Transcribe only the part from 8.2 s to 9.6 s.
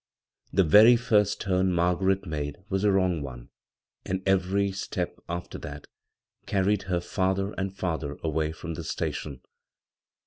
away from the station.